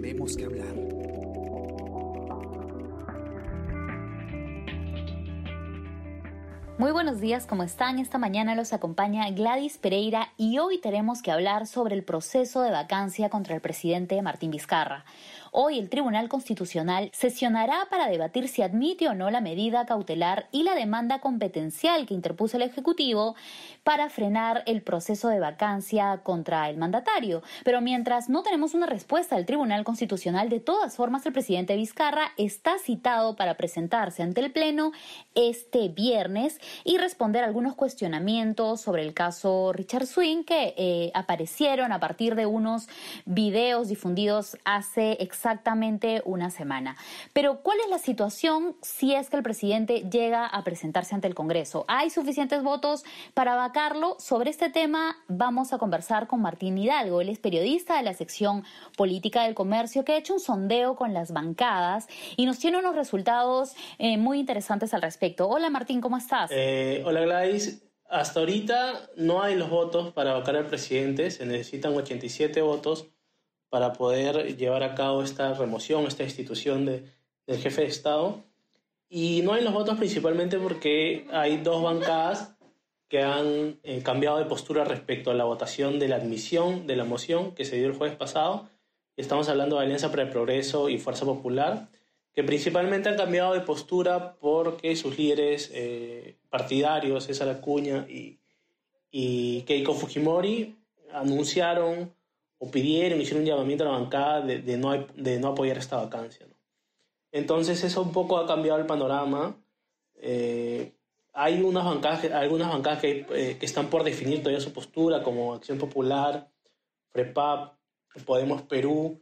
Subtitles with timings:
[0.00, 0.74] tenemos que hablar.
[6.78, 7.98] Muy buenos días, ¿cómo están?
[7.98, 12.70] Esta mañana los acompaña Gladys Pereira y hoy tenemos que hablar sobre el proceso de
[12.70, 15.04] vacancia contra el presidente Martín Vizcarra.
[15.52, 20.62] Hoy el Tribunal Constitucional sesionará para debatir si admite o no la medida cautelar y
[20.62, 23.34] la demanda competencial que interpuso el Ejecutivo
[23.82, 27.42] para frenar el proceso de vacancia contra el mandatario.
[27.64, 32.30] Pero mientras no tenemos una respuesta del Tribunal Constitucional, de todas formas el presidente Vizcarra
[32.36, 34.92] está citado para presentarse ante el Pleno
[35.34, 41.98] este viernes y responder algunos cuestionamientos sobre el caso Richard Swing que eh, aparecieron a
[41.98, 42.88] partir de unos
[43.24, 45.20] videos difundidos hace
[46.24, 46.96] una semana.
[47.32, 51.34] Pero ¿cuál es la situación si es que el presidente llega a presentarse ante el
[51.34, 51.84] Congreso?
[51.88, 54.16] ¿Hay suficientes votos para vacarlo?
[54.18, 57.20] Sobre este tema vamos a conversar con Martín Hidalgo.
[57.20, 58.64] Él es periodista de la sección
[58.96, 62.94] política del comercio que ha hecho un sondeo con las bancadas y nos tiene unos
[62.94, 65.48] resultados eh, muy interesantes al respecto.
[65.48, 66.50] Hola Martín, ¿cómo estás?
[66.52, 67.82] Eh, hola Gladys.
[68.08, 73.06] Hasta ahorita no hay los votos para vacar al presidente, se necesitan 87 votos
[73.70, 77.04] para poder llevar a cabo esta remoción, esta institución de,
[77.46, 78.44] del jefe de Estado.
[79.08, 82.54] Y no hay los votos principalmente porque hay dos bancadas
[83.08, 87.04] que han eh, cambiado de postura respecto a la votación de la admisión de la
[87.04, 88.68] moción que se dio el jueves pasado.
[89.16, 91.88] Estamos hablando de Alianza para el Progreso y Fuerza Popular,
[92.32, 98.38] que principalmente han cambiado de postura porque sus líderes eh, partidarios, César Acuña y,
[99.10, 100.76] y Keiko Fujimori,
[101.12, 102.12] anunciaron
[102.62, 106.46] o pidieron, hicieron un llamamiento a la bancada de, no, de no apoyar esta vacancia.
[107.32, 109.56] Entonces eso un poco ha cambiado el panorama.
[110.16, 110.92] Eh,
[111.32, 115.54] hay unas bancadas, algunas bancadas que, eh, que, están por definir todavía su postura, como
[115.54, 116.50] Acción Popular,
[117.12, 117.74] FREPAP,
[118.26, 119.18] Podemos Perú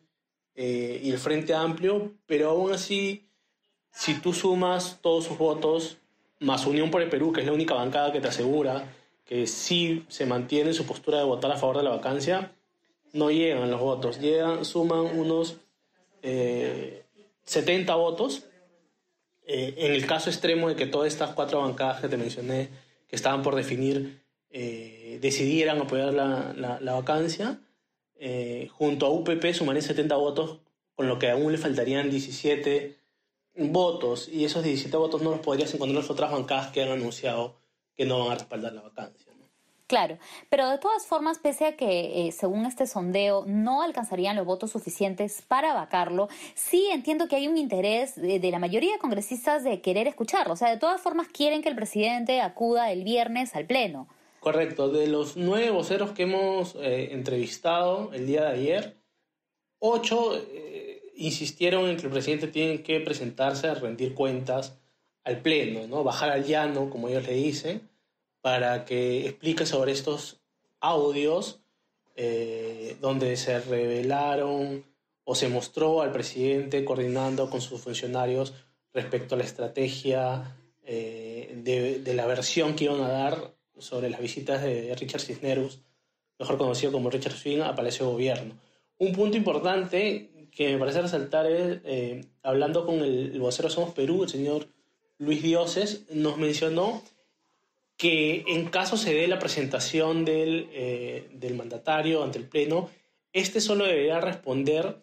[0.55, 3.29] eh, y el Frente Amplio, pero aún así,
[3.93, 5.99] si tú sumas todos sus votos,
[6.41, 8.95] más Unión por el Perú, que es la única bancada que te asegura
[9.29, 12.51] que sí se mantiene su postura de votar a favor de la vacancia,
[13.13, 15.57] no llegan los votos, llegan, suman unos
[16.23, 18.45] 70 eh, votos.
[19.47, 22.69] Eh, en el caso extremo de que todas estas cuatro bancadas que te mencioné,
[23.07, 27.61] que estaban por definir, eh, decidieran apoyar la, la, vacancia,
[28.71, 30.59] junto a UPP sumarían 70 votos,
[30.95, 32.99] con lo que aún le faltarían 17
[33.57, 36.91] votos, y esos 17 votos no los podrías encontrar en las otras bancadas que han
[36.91, 37.57] anunciado
[37.95, 39.28] que no van a respaldar la vacancia.
[39.89, 40.19] Claro,
[40.51, 44.71] pero de todas formas, pese a que, eh, según este sondeo, no alcanzarían los votos
[44.71, 49.81] suficientes para vacarlo, sí entiendo que hay un interés de, la mayoría de congresistas de
[49.81, 50.53] querer escucharlo.
[50.53, 54.09] O sea, de todas formas quieren que el presidente acuda el viernes al Pleno.
[54.41, 54.91] Correcto.
[54.91, 58.97] De los nueve voceros que hemos eh, entrevistado el día de ayer,
[59.79, 64.79] ocho eh, insistieron en que el presidente tiene que presentarse a rendir cuentas
[65.25, 66.05] al Pleno, ¿no?
[66.05, 67.89] Bajar al llano, como ellos le dicen
[68.41, 70.41] para que explique sobre estos
[70.81, 71.61] audios
[72.17, 74.85] eh, donde se revelaron
[75.25, 78.55] o se mostró al presidente coordinando con sus funcionarios
[78.93, 84.63] respecto a la estrategia eh, de, la versión que iban a dar sobre las visitas
[84.63, 85.81] de Richard Cisneros,
[86.39, 88.55] mejor conocido como Richard Swing, a Palacio de Gobierno.
[88.99, 94.25] Un punto importante que me parece resaltar es, eh, hablando con el, vocero Somos Perú,
[94.25, 94.67] el señor
[95.19, 97.03] Luis Dioses, nos mencionó
[97.99, 102.89] que en caso se dé la presentación del, eh, del mandatario ante el Pleno,
[103.33, 105.03] este solo deberá responder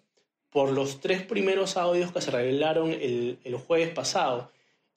[0.50, 4.50] por los tres primeros audios que se revelaron el, el jueves pasado.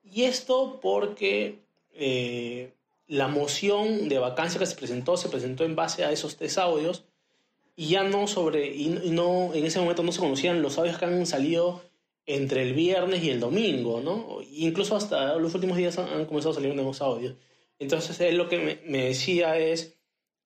[0.05, 1.59] Y esto porque
[1.95, 2.71] eh,
[3.09, 7.05] la moción de vacancia que se presentó se presentó en base a esos tres audios
[7.75, 11.05] y ya no sobre, y no, en ese momento no se conocían los audios que
[11.05, 11.83] han salido
[12.27, 14.39] entre el viernes y el domingo, ¿no?
[14.53, 17.35] Incluso hasta los últimos días han, han comenzado a salir nuevos audios.
[17.79, 19.97] Entonces, él lo que me, decía es,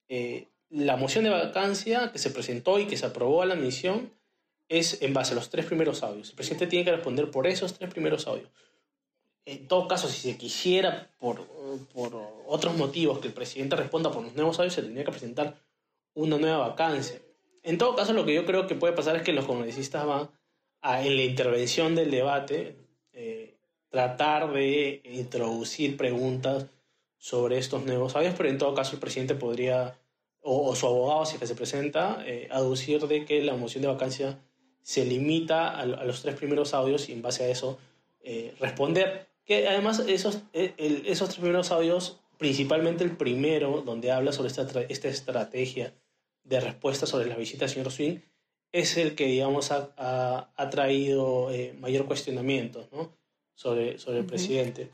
[0.07, 4.11] eh, la moción de vacancia que se presentó y que se aprobó a la admisión
[4.69, 6.29] es en base a los tres primeros audios.
[6.29, 8.49] El presidente tiene que responder por esos tres primeros audios.
[9.45, 11.45] En todo caso, si se quisiera, por,
[11.93, 12.15] por
[12.47, 15.59] otros motivos, que el presidente responda por los nuevos audios, se tendría que presentar
[16.13, 17.19] una nueva vacancia.
[17.63, 20.29] En todo caso, lo que yo creo que puede pasar es que los congresistas van
[20.81, 22.77] a, en la intervención del debate,
[23.11, 23.57] eh,
[23.89, 26.65] tratar de introducir preguntas
[27.23, 29.97] sobre estos nuevos audios, pero en todo caso el presidente podría,
[30.41, 34.39] o, su abogado, si que se presenta, eh, aducir de que la moción de vacancia
[34.81, 37.77] se limita a, los tres primeros audios y en base a eso
[38.19, 39.29] eh, responder.
[39.45, 40.73] Que además esos, eh,
[41.05, 45.93] esos tres primeros audios, principalmente el primero, donde habla sobre esta, esta estrategia
[46.43, 48.19] de respuesta sobre las visitas del señor Swing,
[48.73, 53.15] es el que, digamos, ha, ha, traído eh, mayor cuestionamiento ¿no?
[53.55, 54.89] sobre, sobre el presidente.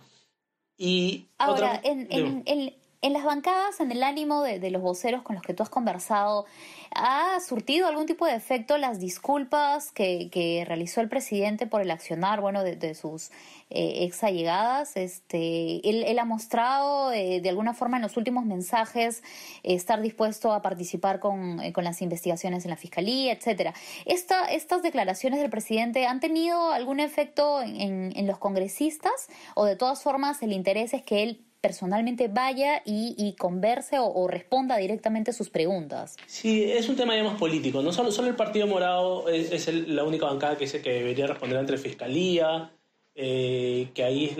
[0.81, 5.44] Y Ahora, en, en, en las bancadas, en el ánimo de, los voceros con los
[5.44, 6.46] que tú has conversado,
[6.94, 12.42] ¿ha surtido algún tipo de efecto las disculpas que, realizó el presidente por el accionar
[12.42, 13.30] bueno, de, sus
[13.69, 14.98] eh, ex allegadas?
[14.98, 19.24] Este, él, ha mostrado eh, de alguna forma en los últimos mensajes
[19.63, 23.74] estar dispuesto a participar con, eh, las investigaciones en la fiscalía, etcétera.
[24.06, 29.78] Esta, ¿Estas declaraciones del presidente han tenido algún efecto en, en los congresistas o de
[29.78, 35.50] todas formas el interés es que él personalmente vaya y, converse o, responda directamente sus
[35.50, 36.16] preguntas.
[36.26, 37.82] Sí, es un tema, digamos, político.
[37.82, 41.70] No solo, solo el Partido Morado es, la única bancada que dice que debería responder
[41.70, 42.72] la Fiscalía,
[43.16, 44.38] eh, que ahí es,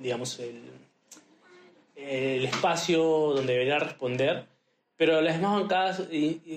[0.00, 0.78] digamos, el,
[1.96, 3.02] espacio
[3.34, 4.46] donde debería responder,
[4.96, 6.02] pero las demás bancadas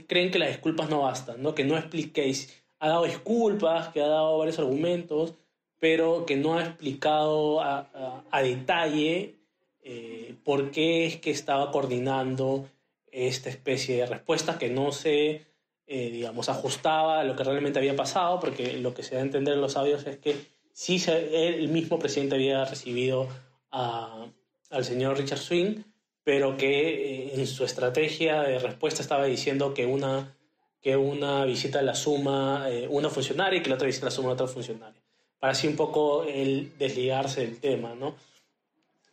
[0.08, 1.54] creen que las disculpas no bastan, ¿no?
[1.54, 2.64] que no expliquéis.
[2.80, 5.34] Ha dado disculpas, que ha dado varios argumentos,
[5.80, 9.41] pero que no ha explicado a detalle
[9.83, 12.69] eh, por qué es que estaba coordinando
[13.12, 15.45] esta especie de respuesta que no se,
[15.88, 19.24] eh, digamos, ajustaba a lo que realmente había pasado, porque lo que se da a
[19.24, 20.36] entender en los audios es que
[20.72, 23.28] sí el mismo presidente había recibido
[23.72, 25.83] al señor Richard Swing,
[26.24, 30.38] pero que eh, en su estrategia de respuesta estaba diciendo que una,
[30.80, 34.48] que una visita la suma una funcionaria y que la otra visita la suma otra
[34.48, 35.01] funcionaria,
[35.39, 38.16] para así un poco el desligarse del tema, ¿no?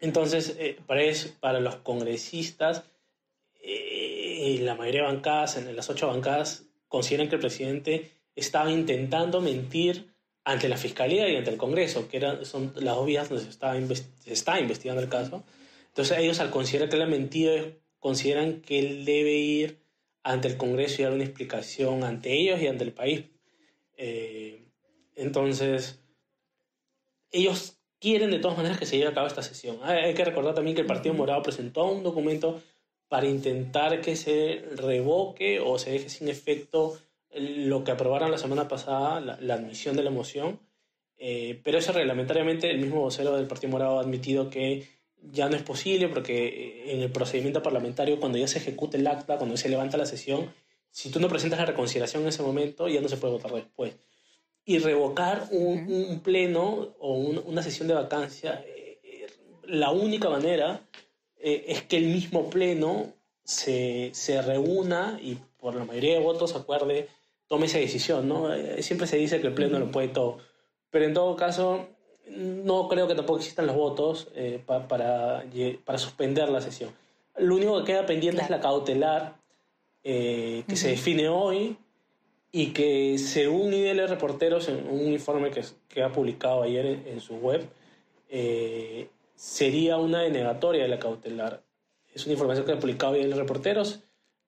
[0.00, 0.78] Entonces, eh,
[1.40, 2.84] para, los congresistas,
[3.60, 9.40] eh, la mayoría de bancadas, en las ocho bancadas, consideran que el presidente estaba intentando
[9.40, 10.14] mentir
[10.44, 13.50] ante la Fiscalía y ante el Congreso, que eran, son las dos vías donde se,
[13.50, 13.76] estaba
[14.26, 15.44] está investigando el caso.
[15.88, 17.54] Entonces ellos al considerar que él ha mentido,
[17.98, 19.78] consideran que él debe ir
[20.22, 23.24] ante el Congreso y dar una explicación ante ellos y ante el país.
[23.96, 24.62] Eh,
[25.16, 25.98] entonces,
[27.32, 29.78] ellos quieren de todas maneras que se lleve a cabo esta sesión.
[29.82, 32.60] Hay que recordar también que el Partido Morado presentó un documento
[33.08, 36.98] para intentar que se revoque o se deje sin efecto
[37.34, 40.60] lo que aprobaron la semana pasada, la, admisión de la moción.
[41.16, 44.86] Eh, pero eso reglamentariamente el mismo vocero del Partido Morado ha admitido que
[45.20, 49.06] ya no es posible porque eh, en el procedimiento parlamentario, cuando ya se ejecuta el
[49.06, 50.52] acta, cuando se levanta la sesión,
[50.90, 53.94] si tú no presentas la reconsideración en ese momento, ya no se puede votar después
[54.68, 59.26] y revocar un, pleno o una sesión de vacancia, eh,
[59.64, 60.82] la única manera
[61.38, 66.54] eh, es que el mismo pleno se, se, reúna y por la mayoría de votos
[66.54, 67.08] acuerde,
[67.46, 68.52] tome esa decisión, ¿no?
[68.52, 70.36] Eh, siempre se dice que el pleno lo puede todo,
[70.90, 71.86] pero en todo caso
[72.26, 74.28] no creo que tampoco existan los votos
[74.66, 75.46] para,
[75.86, 76.90] para suspender la sesión.
[77.38, 79.34] Lo único que queda pendiente es la cautelar
[80.02, 81.78] que se define hoy
[82.50, 87.36] y que según IDL Reporteros, en un informe que, que ha publicado ayer en, su
[87.36, 87.68] web,
[88.28, 91.62] eh, sería una denegatoria de la cautelar.
[92.14, 94.00] Es una información que ha publicado IDL Reporteros,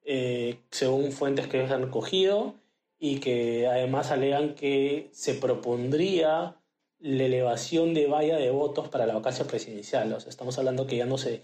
[0.05, 2.55] eh, según fuentes que han recogido,
[2.99, 6.57] y que además alegan que se propondría
[7.01, 10.13] la elevación de valla de votos para la vacancia presidencial.
[10.13, 11.43] O sea, estamos hablando que ya no se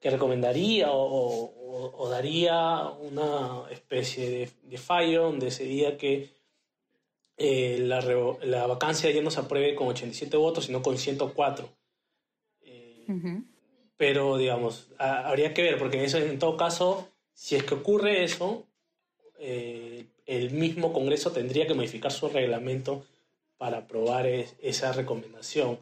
[0.00, 6.30] que recomendaría o, daría una especie de, fallo donde sería que
[7.36, 8.00] eh, la,
[8.42, 11.68] la, vacancia ya no se apruebe con 87 votos, sino con 104.
[12.62, 13.06] Eh,
[13.96, 18.66] pero, digamos, habría que ver, porque eso, en todo caso, si es que ocurre eso,
[19.38, 23.04] eh, el mismo Congreso tendría que modificar su reglamento
[23.58, 25.78] para aprobar esa recomendación.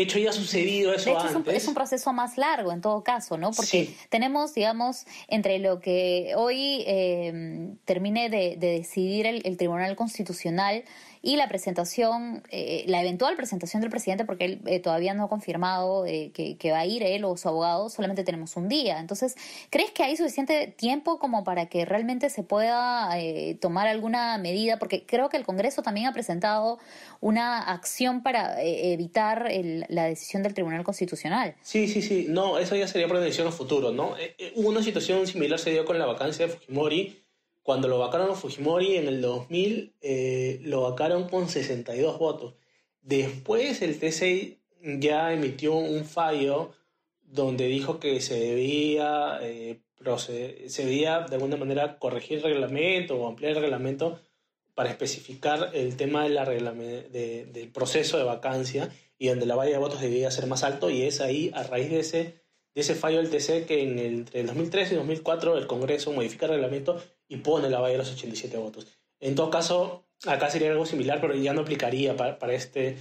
[0.00, 1.54] Eh, de hecho, ya ha sucedido eso antes.
[1.54, 3.50] Es un, proceso más largo en todo caso, ¿no?
[3.52, 10.84] Porque tenemos, digamos, entre lo que hoy eh, termine de, decidir el, Tribunal Constitucional
[11.22, 15.28] y la presentación, eh, la eventual presentación del presidente, porque él eh, todavía no ha
[15.28, 19.00] confirmado eh, que, va a ir él o su abogado, solamente tenemos un día.
[19.00, 19.36] Entonces,
[19.68, 23.10] ¿crees que hay suficiente tiempo como para que realmente se pueda
[23.60, 24.78] tomar alguna medida?
[24.78, 26.78] Porque creo que el Congreso también ha presentado
[27.20, 29.48] una acción para evitar
[29.90, 31.54] la decisión del Tribunal Constitucional.
[31.62, 32.26] Sí, sí, sí.
[32.28, 34.14] No, eso ya sería decisión a futuro, ¿no?
[34.54, 37.20] hubo una situación similar se dio con la vacancia de Fujimori
[37.62, 42.54] cuando lo vacaron a Fujimori en el 2000, eh, lo vacaron con 62 votos.
[43.02, 44.58] Después el TC
[44.98, 46.72] ya emitió un fallo
[47.22, 49.80] donde dijo que se debía, eh,
[50.26, 54.20] se debía de alguna manera corregir el reglamento o ampliar el reglamento
[54.74, 59.78] para especificar el tema de la del proceso de vacancia y donde la valla de
[59.78, 62.18] votos debía ser más alto y es ahí a raíz de ese,
[62.74, 66.10] de ese fallo del TC que en el, entre el 2003 y 2004 el Congreso
[66.12, 68.86] modifica el reglamento y pone la valla de los 87 votos.
[69.20, 72.96] En todo caso, acá sería algo similar, pero ya no aplicaría para, para este,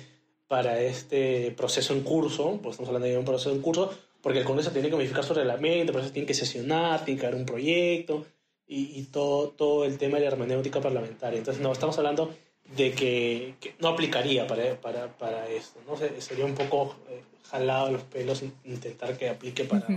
[0.46, 4.46] para este proceso en curso, pues estamos hablando de un proceso en curso, porque el
[4.46, 7.46] Congreso tiene que modificar su reglamento, por eso tiene que sesionar, tiene que haber un
[7.46, 8.26] proyecto
[8.68, 11.38] y, y todo, todo el tema de la hermenéutica parlamentaria.
[11.38, 12.30] Entonces, no, estamos hablando
[12.76, 15.98] de que, no aplicaría para, para, para esto, ¿no?
[16.20, 19.88] Sería un poco eh, jalado los pelos intentar que aplique para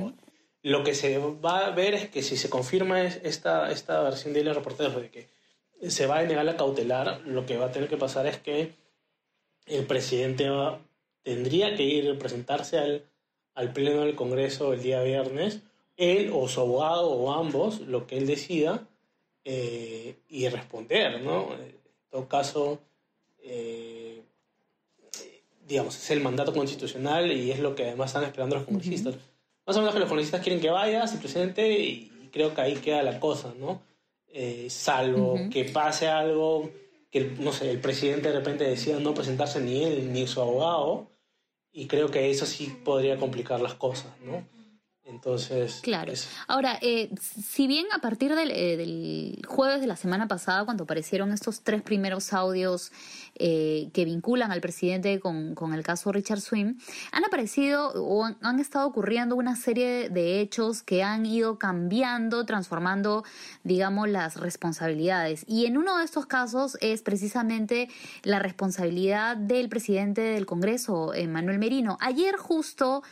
[0.63, 4.45] Lo que se va a ver es que si se confirma esta, esta versión de
[4.45, 5.29] la reportero de que
[5.89, 8.73] se va a negar la cautelar, lo que va a tener que pasar es que
[9.67, 10.49] el presidente
[11.23, 13.05] tendría que ir a presentarse al,
[13.55, 15.61] al Pleno del Congreso el día viernes,
[15.97, 18.87] él o su abogado o ambos, lo que él decida,
[19.45, 21.49] eh, y responder, ¿no?
[22.13, 22.79] Todo caso,
[23.43, 24.21] eh,
[25.67, 29.15] digamos, es el mandato constitucional y es lo que además están esperando los congresistas.
[29.65, 32.75] Más o menos que los congresistas quieren que vaya, si presente, y creo que ahí
[32.75, 33.81] queda la cosa, ¿no?
[34.29, 36.71] Eh, salvo que pase algo
[37.11, 41.07] que, no sé, el presidente de repente decida no presentarse ni él ni su abogado,
[41.73, 44.47] y creo que eso sí podría complicar las cosas, ¿no?
[45.05, 45.81] Entonces.
[45.83, 46.13] Claro.
[46.47, 50.85] Ahora, eh, si bien a partir del, eh, del, jueves de la semana pasada, cuando
[50.85, 52.93] aparecieron estos tres primeros audios
[53.35, 56.79] eh, que vinculan al presidente con, con, el caso Richard Swim,
[57.11, 62.47] han aparecido o han, han, estado ocurriendo una serie de hechos que han ido cambiando,
[62.47, 63.25] transformando,
[63.65, 65.45] digamos, las responsabilidades.
[65.49, 67.89] Y en uno de estos casos es precisamente
[68.23, 71.99] la responsabilidad del presidente del Congreso, Manuel Merino.
[72.01, 73.03] Ayer justo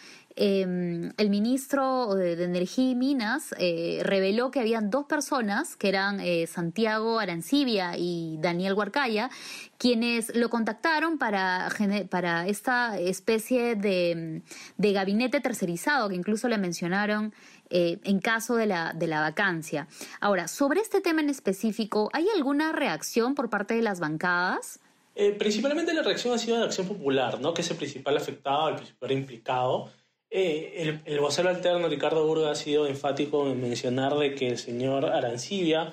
[0.42, 6.18] eh, el ministro de, Energía y Minas eh, reveló que habían dos personas, que eran
[6.18, 9.28] eh, Santiago Arancibia y Daniel Huarcaya,
[9.76, 11.68] quienes lo contactaron para,
[12.08, 14.40] para esta especie de,
[14.78, 17.34] de gabinete tercerizado, que incluso le mencionaron
[17.68, 19.88] eh, en caso de la, de la vacancia.
[20.20, 24.80] Ahora, sobre este tema en específico, ¿hay alguna reacción por parte de las bancadas?
[25.14, 27.52] Eh, principalmente la reacción ha sido de Acción Popular, ¿no?
[27.52, 29.90] que es el principal afectado, el principal implicado.
[30.32, 34.58] Eh, el, el, vocero alterno Ricardo Burga ha sido enfático en mencionar de que el
[34.58, 35.92] señor Arancibia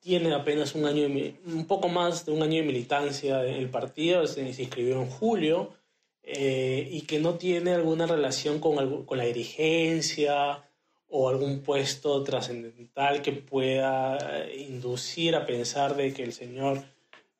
[0.00, 1.06] tiene apenas un año,
[1.46, 5.74] un poco más de un año de militancia en el partido, se, inscribió en julio,
[6.22, 10.62] eh, y que no tiene alguna relación con, con la dirigencia
[11.08, 16.82] o algún puesto trascendental que pueda inducir a pensar de que el señor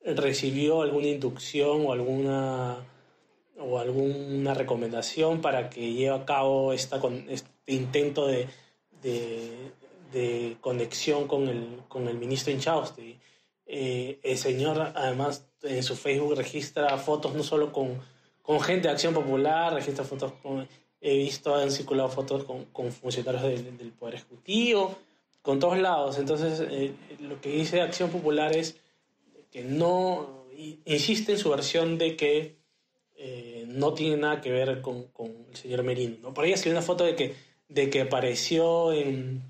[0.03, 2.83] recibió alguna inducción o alguna
[3.57, 8.47] o alguna recomendación para que lleve a cabo esta, este intento de,
[9.01, 9.71] de,
[10.11, 13.17] de conexión con el, con el ministro Inchausti.
[13.67, 17.99] Eh, el señor, además, en su Facebook registra fotos no solo con,
[18.41, 20.67] con gente de Acción Popular, registra fotos con...
[21.01, 24.97] He visto, han circulado fotos con, con funcionarios del, del, Poder Ejecutivo,
[25.43, 26.17] con todos lados.
[26.17, 28.77] Entonces, eh, lo que dice Acción Popular es
[29.51, 30.45] que no
[30.85, 32.55] insiste en su versión de que
[33.17, 36.17] eh, no tiene nada que ver con, con el señor Merino.
[36.21, 36.33] ¿no?
[36.33, 37.35] Por ahí ha una foto de que,
[37.67, 39.41] de que apareció en,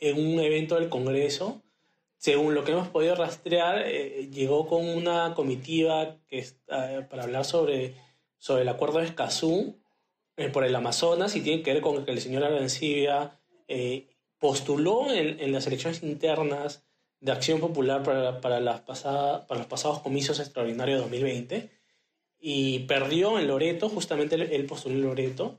[0.00, 1.62] en un evento del Congreso.
[2.16, 7.44] Según lo que hemos podido rastrear, eh, llegó con una comitiva que eh, para hablar
[7.44, 7.94] sobre,
[8.38, 9.80] sobre el acuerdo de Escazú
[10.36, 13.38] eh, por el Amazonas y tiene que ver con que el señor Arancibia
[14.38, 16.84] postuló en, en, las elecciones internas
[17.20, 21.81] de Acción Popular para, para, las pasadas, para los pasados comicios extraordinarios de 2020
[22.44, 25.54] y perdió en Loreto, justamente él, postuló en Loreto.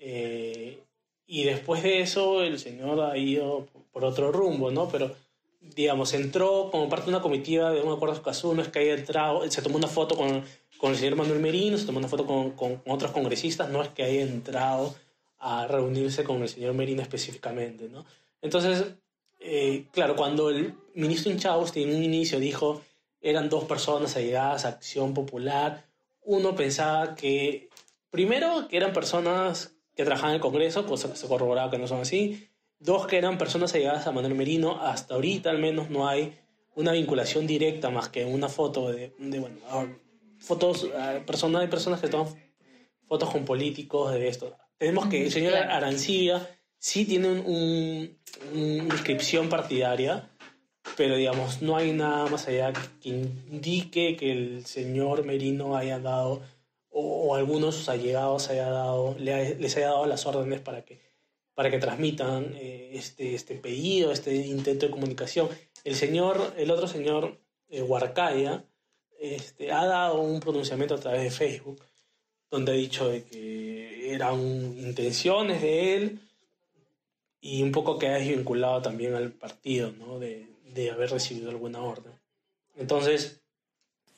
[0.00, 0.78] Eh,
[1.26, 4.88] y después de eso el señor ha ido por otro rumbo, ¿no?
[4.88, 5.14] Pero,
[5.60, 8.94] digamos, entró como parte de una comitiva de un acuerdo caso, no es que haya
[8.94, 10.42] entrado, se tomó una foto con,
[10.78, 13.90] con el señor Manuel Merino, se tomó una foto con, con, otros congresistas, no es
[13.90, 14.94] que haya entrado
[15.38, 18.06] a reunirse con el señor Merino específicamente, ¿no?
[18.40, 18.86] Entonces,
[19.40, 22.80] eh, claro, cuando el ministro Inchausti en un inicio dijo
[23.20, 25.85] eran dos personas allegadas a Acción Popular,
[26.26, 27.70] uno pensaba que,
[28.10, 31.88] primero, que eran personas que trabajaban en el Congreso, cosa que se corroboraba que no
[31.88, 32.48] son así.
[32.78, 34.82] Dos, que eran personas allegadas a Manuel Merino.
[34.82, 36.38] Hasta ahorita al menos no hay
[36.74, 39.56] una vinculación directa más que una foto de, de bueno,
[40.38, 40.88] fotos,
[41.26, 42.34] personas, hay personas que toman
[43.08, 44.54] fotos con políticos de esto.
[44.76, 48.18] Tenemos que el señor Arancibia sí tiene un,
[48.52, 50.28] una inscripción partidaria,
[50.96, 56.42] pero digamos, no hay nada más allá que indique que el señor Merino haya dado,
[56.90, 61.00] o, o algunos de sus allegados haya dado, les haya dado las órdenes para que,
[61.54, 65.48] para que transmitan eh, este, este pedido, este intento de comunicación.
[65.84, 67.38] El señor, el otro señor,
[67.68, 68.64] eh, Huarcaya,
[69.18, 71.82] este, ha dado un pronunciamiento a través de Facebook,
[72.50, 74.38] donde ha dicho de que eran
[74.78, 76.20] intenciones de él
[77.40, 80.18] y un poco que ha desvinculado también al partido, ¿no?
[80.18, 82.12] De, de haber recibido alguna orden.
[82.76, 83.40] Entonces,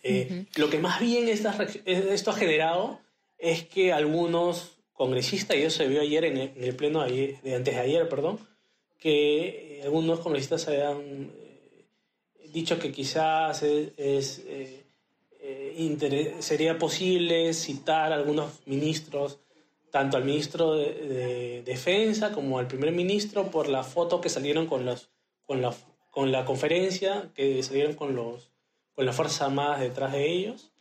[0.02, 3.00] eh, lo que más bien esto ha generado
[3.38, 7.80] es que algunos congresistas, y eso se vio ayer en el, pleno de, antes de
[7.80, 8.38] ayer, perdón,
[8.98, 11.30] que algunos congresistas habían
[12.52, 14.42] dicho que quizás es,
[16.40, 19.38] sería posible citar a algunos ministros
[19.90, 24.84] tanto al ministro de, Defensa como al primer ministro por la foto que salieron con,
[24.84, 25.10] los,
[25.46, 25.74] con, la,
[26.18, 28.48] con la conferencia, que salieron con, los,
[28.96, 30.72] con las Fuerzas Armadas detrás de ellos,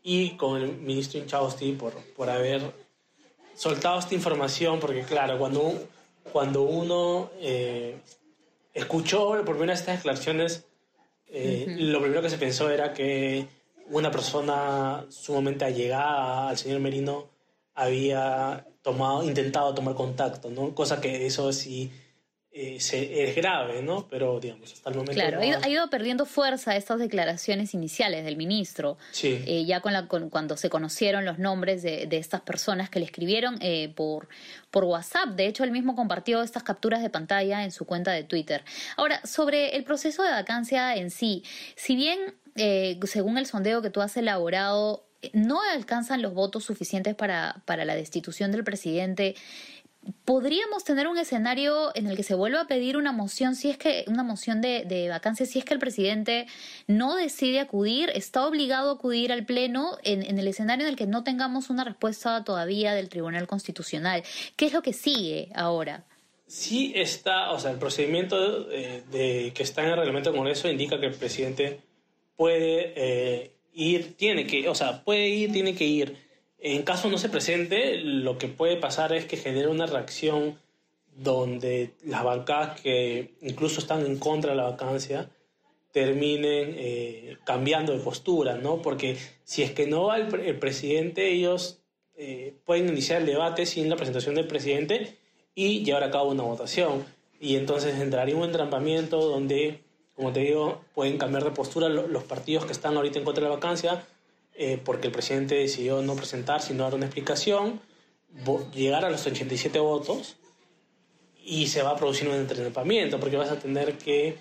[0.00, 2.62] y con el ministro Inchausti por, por haber
[3.56, 5.74] soltado esta información, porque claro, cuando,
[6.32, 7.96] cuando uno eh,
[8.74, 10.64] escuchó por primera vez estas declaraciones,
[11.26, 13.44] eh, lo primero que se pensó era que
[13.90, 17.26] una persona sumamente allegada al señor Merino
[17.74, 20.76] había tomado, intentado tomar contacto, ¿no?
[20.76, 21.90] Cosa que eso sí
[22.58, 24.08] eh, es grave, ¿no?
[24.08, 25.12] Pero, digamos, hasta el momento...
[25.12, 28.96] Claro, ha, ido, perdiendo fuerza estas declaraciones iniciales del ministro.
[29.10, 29.44] Sí.
[29.46, 33.58] Eh, ya con la, cuando se conocieron los nombres de, estas personas que le escribieron
[33.60, 34.28] eh, por,
[34.70, 35.36] por WhatsApp.
[35.36, 38.64] De hecho, él mismo compartió estas capturas de pantalla en su cuenta de Twitter.
[38.96, 41.44] Ahora, sobre el proceso de vacancia en sí,
[41.74, 42.18] si bien,
[43.04, 47.94] según el sondeo que tú has elaborado, no alcanzan los votos suficientes para, para la
[47.94, 49.34] destitución del presidente,
[50.24, 53.78] podríamos tener un escenario en el que se vuelva a pedir una moción, si es
[53.78, 56.46] que una moción de, de, vacancia, si es que el presidente
[56.86, 60.96] no decide acudir, está obligado a acudir al pleno en, en, el escenario en el
[60.96, 64.22] que no tengamos una respuesta todavía del Tribunal Constitucional.
[64.56, 66.04] ¿Qué es lo que sigue ahora?
[66.46, 70.68] Sí está, o sea, el procedimiento eh, de, que está en el reglamento del Congreso
[70.68, 71.80] indica que el presidente
[72.36, 76.25] puede eh, ir, tiene que, o sea, puede ir, tiene que ir.
[76.68, 80.58] En caso no se presente, lo que puede pasar es que genere una reacción
[81.14, 85.30] donde las bancadas que incluso están en contra de la vacancia
[85.92, 88.82] terminen eh, cambiando de postura, ¿no?
[88.82, 91.78] Porque si es que no va el, presidente, ellos
[92.16, 95.18] eh, pueden iniciar el debate sin la presentación del presidente
[95.54, 97.04] y llevar a cabo una votación.
[97.40, 102.64] Y entonces entraría un entrampamiento donde como te digo, pueden cambiar de postura los partidos
[102.64, 104.02] que están ahorita en contra de la vacancia,
[104.58, 107.80] eh, porque el presidente decidió no presentar, sino dar una explicación,
[108.74, 110.36] llegar a los 87 votos
[111.44, 114.38] y se va a producir un entrenamiento, porque vas a tener que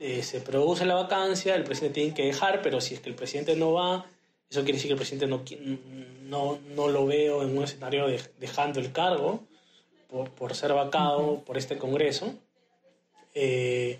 [0.00, 3.14] eh, se produce la vacancia, el presidente tiene que dejar, pero si es que el
[3.14, 4.06] presidente no va,
[4.50, 5.42] eso quiere decir que el presidente no,
[6.22, 9.40] no, no lo veo en un escenario de, dejando el cargo
[10.08, 12.34] por, por ser vacado por este Congreso.
[13.34, 13.98] Eh,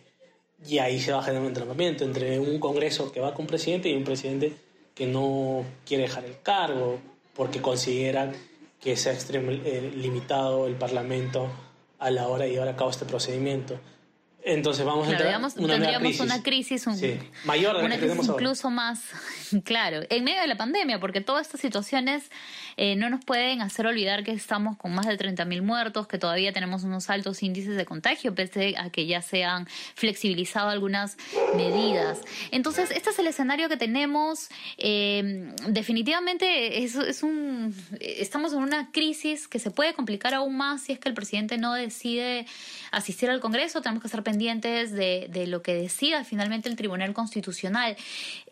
[0.66, 3.88] y ahí se va a generar un entrenamiento entre un Congreso que va con presidente
[3.88, 4.52] y un presidente
[4.98, 6.98] que no quiere dejar el cargo
[7.32, 8.32] porque considera
[8.80, 11.46] que se ha eh, limitado el Parlamento
[12.00, 13.78] a la hora de llevar a cabo este procedimiento.
[14.44, 16.20] Entonces vamos a entrar una tendríamos crisis.
[16.20, 16.86] una crisis
[17.44, 19.00] mayor de una crisis incluso más,
[19.64, 22.30] claro, en medio de la pandemia, porque todas estas situaciones
[22.76, 26.52] eh, no nos pueden hacer olvidar que estamos con más de 30.000 muertos, que todavía
[26.52, 31.16] tenemos unos altos índices de contagio, pese a que ya se han flexibilizado algunas
[31.56, 32.20] medidas.
[32.52, 34.48] Entonces, este es el escenario que tenemos.
[34.76, 40.82] Eh, definitivamente es, es un, estamos en una crisis que se puede complicar aún más
[40.82, 42.46] si es que el presidente no decide
[42.92, 43.82] asistir al Congreso.
[43.82, 47.96] Tenemos que estar pendientes de, de lo que decida finalmente el Tribunal Constitucional.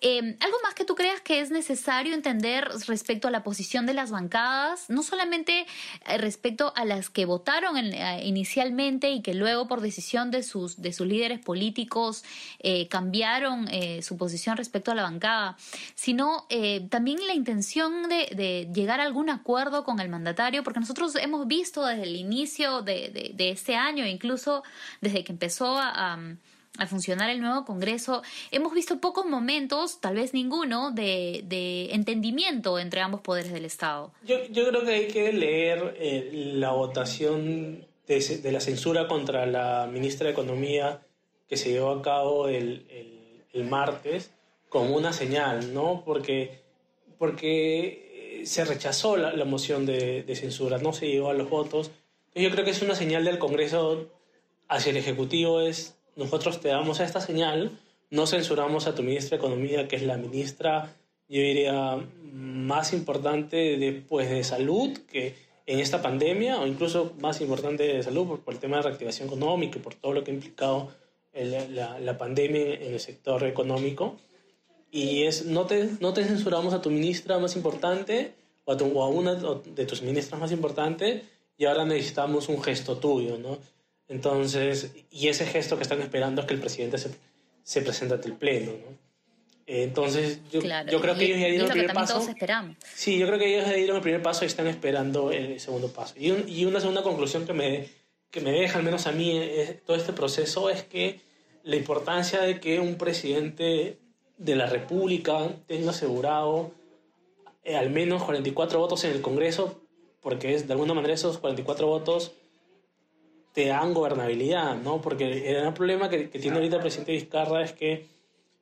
[0.01, 3.95] Eh, ¿Algo más que tú creas que es necesario entender respecto a la posición de
[3.95, 5.67] las bancadas, no solamente
[6.07, 10.81] eh, respecto a las que votaron eh, inicialmente y que luego por decisión de sus,
[10.81, 12.25] de sus líderes políticos
[12.61, 13.69] eh, cambiaron
[14.01, 15.57] su posición respecto a la bancada,
[15.95, 16.47] sino
[16.91, 21.85] también la intención de, llegar a algún acuerdo con el mandatario, porque nosotros hemos visto
[21.85, 24.63] desde el inicio de, de, este año, incluso
[25.01, 26.37] desde que empezó a
[26.79, 32.79] a funcionar el nuevo Congreso, hemos visto pocos momentos, tal vez ninguno, de, de entendimiento
[32.79, 34.13] entre ambos poderes del Estado.
[34.25, 39.47] Yo, yo creo que hay que leer eh, la votación de, de, la censura contra
[39.47, 41.03] la ministra de Economía
[41.49, 42.87] que se llevó a cabo el,
[43.53, 44.31] el, martes
[44.69, 46.03] como una señal, ¿no?
[46.05, 46.61] Porque,
[47.19, 51.91] porque se rechazó la, la moción de, de, censura, no se llegó a los votos.
[52.35, 54.11] Yo creo que es una señal del Congreso
[54.69, 57.79] hacia el Ejecutivo, es nosotros te damos esta señal,
[58.11, 60.95] no censuramos a tu ministra de Economía, que es la ministra,
[61.29, 61.99] yo diría,
[62.33, 65.35] más importante después de salud que
[65.67, 69.79] en esta pandemia, o incluso más importante de salud por, el tema de reactivación económica
[69.79, 70.93] y por todo lo que ha implicado
[71.35, 74.17] la, la, pandemia en el sector económico.
[74.93, 78.33] Y es, no te, no te censuramos a tu ministra más importante
[78.65, 81.25] o a, tu, o a una de tus ministras más importantes
[81.59, 83.59] y ahora necesitamos un gesto tuyo, ¿no?
[84.09, 87.11] Entonces, y ese gesto que están esperando es que el presidente se,
[87.63, 88.73] se presente ante el Pleno.
[88.73, 89.07] ¿no?
[89.67, 92.15] Entonces, yo, yo creo que ellos ya dieron el primer paso.
[92.15, 92.77] Todos esperamos.
[92.95, 95.89] Sí, yo creo que ellos ya dieron el primer paso y están esperando el segundo
[95.89, 96.15] paso.
[96.17, 97.89] Y, y una segunda conclusión que me,
[98.31, 99.41] que me deja, al menos a mí,
[99.85, 101.21] todo este proceso es que
[101.65, 103.99] la importancia de que un presidente
[104.39, 106.71] de la República tenga asegurado
[107.65, 109.81] eh, al menos 44 votos en el Congreso,
[110.21, 112.33] porque es, de alguna manera esos 44 votos
[113.57, 115.01] te dan gobernabilidad, ¿no?
[115.01, 118.07] Porque el gran problema que, que tiene ahorita el presidente Vizcarra es que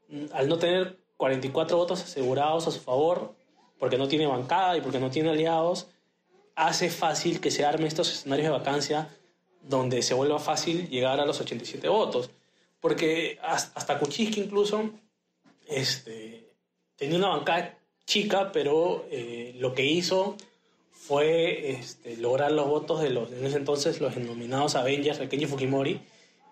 [0.09, 3.35] mm, al no tener 44 votos asegurados a su favor,
[3.81, 5.89] porque no tiene bancada y porque no tiene aliados,
[6.55, 9.09] hace fácil que se armen estos escenarios de vacancia
[9.63, 12.31] donde se vuelva fácil llegar a los 87 votos.
[12.79, 14.91] Porque hasta Kuczynski incluso
[15.67, 16.53] este,
[16.95, 20.37] tenía una bancada chica, pero eh, lo que hizo
[21.07, 25.45] fue este, lograr los votos de los, en ese entonces, los denominados Avengers de Kenji
[25.45, 26.01] Fukimori.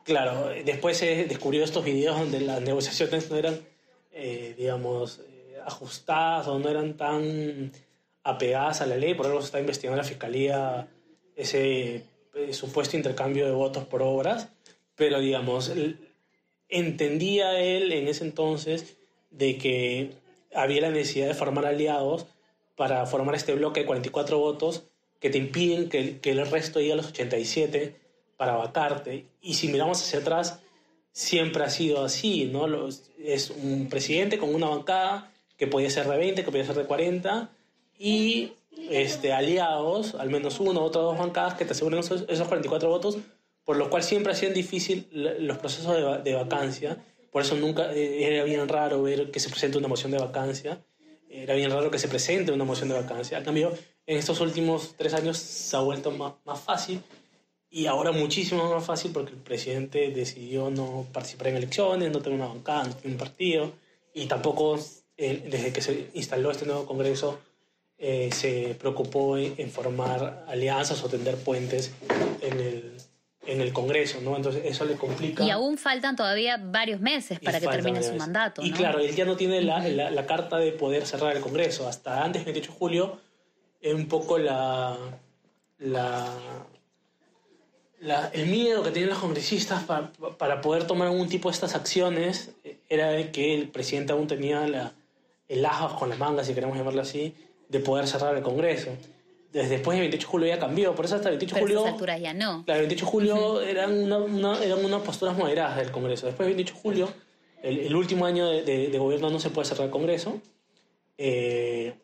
[0.05, 3.61] Claro, después se descubrió estos videos donde las negociaciones no eran,
[4.13, 7.73] eh, digamos, eh, ajustadas o no eran tan
[8.25, 10.87] apegadas a la ley, por eso se está investigando la fiscalía
[11.35, 12.05] ese
[12.51, 14.49] supuesto intercambio de votos por obras,
[14.97, 15.73] pero digamos,
[16.69, 18.97] entendía él en ese entonces
[19.31, 20.11] de que
[20.55, 22.27] había la necesidad de formar aliados
[22.83, 24.83] para formar este bloque de 44 votos
[25.21, 27.95] que te impiden que, el resto llegue a los 87
[28.37, 29.27] para vacarte.
[29.41, 30.59] Y si miramos hacia atrás,
[31.13, 32.67] siempre ha sido así, ¿no?
[33.25, 36.87] es un presidente con una bancada que podía ser de 20, que podía ser de
[36.87, 37.51] 40,
[38.01, 38.55] y
[38.91, 43.19] este, aliados, al menos uno, o dos bancadas que te aseguren esos, 44 votos,
[43.65, 46.99] por lo cual siempre hacían difícil los procesos de, de vacancia
[47.33, 50.85] por eso nunca eh, era bien raro ver que se presente una moción de vacancia.
[51.33, 53.39] Era bien raro que se presente una moción de vacancia.
[53.39, 53.73] A cambio,
[54.07, 57.03] en estos últimos tres años se ha vuelto más, más fácil
[57.71, 62.39] y ahora muchísimo más fácil porque el presidente decidió no participar en elecciones, no tener
[62.39, 63.73] una bancada, no tener un partido
[64.13, 64.79] y tampoco
[65.17, 67.39] eh, desde que se instaló este nuevo Congreso
[67.97, 71.93] eh, se preocupó en, formar alianzas o tender puentes
[72.43, 72.93] en el,
[73.53, 74.37] en el Congreso, ¿no?
[74.37, 75.45] Entonces eso le complica.
[75.45, 78.63] Y aún faltan todavía varios meses para que termine su mandato.
[78.65, 81.87] Y claro, él ya no tiene la, la, carta de poder cerrar el Congreso.
[81.87, 83.21] Hasta antes del 28 de julio,
[83.81, 84.97] es un poco la,
[85.79, 86.27] la,
[88.01, 91.75] la, el miedo que tienen los congresistas para, para, poder tomar algún tipo de estas
[91.75, 92.53] acciones
[92.89, 94.93] era de que el presidente aún tenía la,
[95.49, 97.35] el ajo con las mangas, si queremos llamarlo así,
[97.69, 98.91] de poder cerrar el Congreso
[99.53, 101.83] desde después del 28 de julio ya cambió, por eso hasta el 28 de julio...
[101.83, 102.65] Pero alturas ya no.
[102.67, 106.27] El 28 de julio eran, una, eran unas posturas moderadas del Congreso.
[106.27, 107.09] Después del 28 de julio,
[107.63, 110.41] el, último año de, de, gobierno no se puede cerrar el Congreso.
[111.19, 111.95] Eh,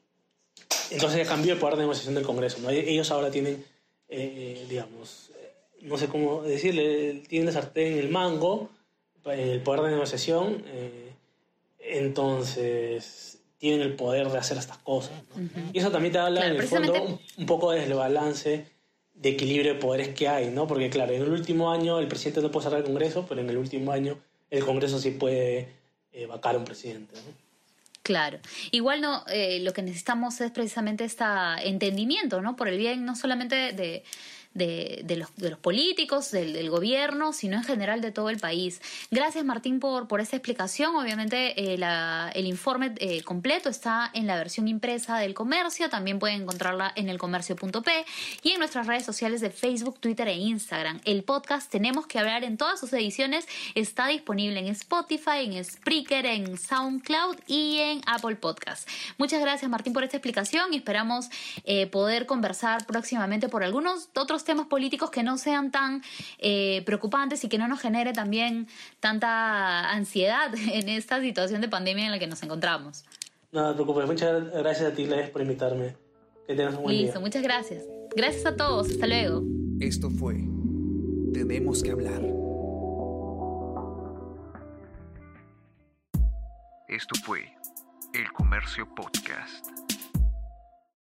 [0.90, 2.58] entonces ya cambió el poder de negociación del Congreso.
[2.60, 2.70] ¿no?
[2.70, 3.64] Ellos ahora tienen,
[4.08, 5.30] eh, digamos,
[5.80, 8.70] no sé cómo decirle, tienen la sartén en el mango,
[9.24, 10.64] el poder de negociación.
[10.66, 11.12] Eh,
[11.80, 15.12] entonces tienen el poder de hacer estas cosas.
[15.72, 18.66] Y eso también te habla en el fondo un, poco del balance
[19.14, 20.66] de equilibrio de poderes que hay, ¿no?
[20.66, 23.50] Porque claro, en el último año el presidente no puede cerrar el Congreso, pero en
[23.50, 24.16] el último año
[24.50, 25.68] el Congreso sí puede
[26.12, 27.14] eh, vacar a un presidente.
[28.02, 28.38] Claro.
[28.70, 31.24] Igual no, eh, lo que necesitamos es precisamente este
[31.64, 32.56] entendimiento, ¿no?
[32.56, 34.04] Por el bien no solamente de
[34.54, 38.80] de, los, de los, políticos, del, gobierno, sino en general de todo el país.
[39.10, 40.96] Gracias Martín por, por esta explicación.
[40.96, 46.18] Obviamente eh, la, el informe eh, completo está en la versión impresa del comercio, también
[46.18, 48.04] pueden encontrarla en el comercio.p
[48.42, 51.00] y en nuestras redes sociales de Facebook, Twitter e Instagram.
[51.04, 56.26] El podcast Tenemos que hablar en todas sus ediciones está disponible en Spotify, en Spreaker,
[56.26, 58.88] en SoundCloud y en Apple Podcast.
[59.18, 61.28] Muchas gracias Martín por esta explicación y esperamos
[61.64, 66.02] eh, poder conversar próximamente por algunos otros temas políticos que no sean tan
[66.38, 68.68] eh, preocupantes y que no nos genere también
[69.00, 73.04] tanta ansiedad en esta situación de pandemia en la que nos encontramos.
[73.52, 75.96] No te preocupes, muchas gracias a ti, Les, por invitarme.
[76.46, 77.84] Que tengas un buen Listo, muchas gracias.
[78.14, 79.42] Gracias a todos, hasta luego.
[79.80, 80.36] Esto fue
[81.32, 82.22] Tenemos que hablar.
[86.88, 87.52] Esto fue
[88.14, 89.66] El Comercio Podcast.